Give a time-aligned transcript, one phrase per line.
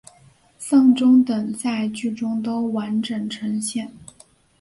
[0.57, 3.93] 丧钟等在剧中都完整呈现。